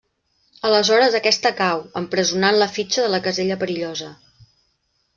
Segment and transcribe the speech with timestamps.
[0.69, 4.13] Aleshores aquesta cau empresonant la fitxa de la casella perillosa.